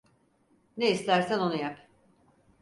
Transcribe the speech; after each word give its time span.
Ne 0.77 0.91
istersen 0.91 1.39
onu 1.39 1.55
yap. 1.55 1.79